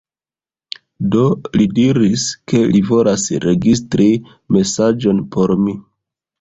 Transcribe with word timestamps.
Do 1.15 1.21
li 1.61 1.67
diris, 1.81 2.25
ke 2.53 2.63
li 2.73 2.83
volas 2.89 3.29
registri 3.47 4.11
mesaĝon 4.59 5.25
por 5.37 5.59
mi. 5.65 5.81